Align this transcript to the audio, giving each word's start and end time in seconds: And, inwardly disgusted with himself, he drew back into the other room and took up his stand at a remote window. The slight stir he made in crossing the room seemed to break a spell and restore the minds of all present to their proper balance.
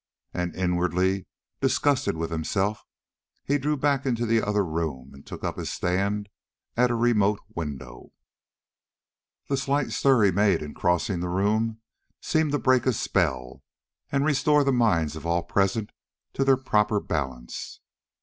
And, 0.33 0.55
inwardly 0.55 1.27
disgusted 1.59 2.17
with 2.17 2.31
himself, 2.31 2.81
he 3.45 3.59
drew 3.59 3.77
back 3.77 4.03
into 4.03 4.25
the 4.25 4.41
other 4.41 4.65
room 4.65 5.11
and 5.13 5.23
took 5.23 5.43
up 5.43 5.59
his 5.59 5.71
stand 5.71 6.27
at 6.75 6.89
a 6.89 6.95
remote 6.95 7.39
window. 7.53 8.11
The 9.47 9.57
slight 9.57 9.91
stir 9.91 10.23
he 10.23 10.31
made 10.31 10.63
in 10.63 10.73
crossing 10.73 11.19
the 11.19 11.29
room 11.29 11.81
seemed 12.19 12.51
to 12.53 12.57
break 12.57 12.87
a 12.87 12.93
spell 12.93 13.61
and 14.11 14.25
restore 14.25 14.63
the 14.63 14.73
minds 14.73 15.15
of 15.15 15.27
all 15.27 15.43
present 15.43 15.91
to 16.33 16.43
their 16.43 16.57
proper 16.57 16.99
balance. 16.99 17.79